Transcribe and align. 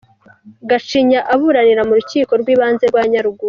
Gacinya 0.69 1.19
aburanira 1.33 1.81
mu 1.89 1.93
Rukiko 1.99 2.31
rw’ibanza 2.41 2.83
rwa 2.91 3.03
Nyarugunga 3.11 3.39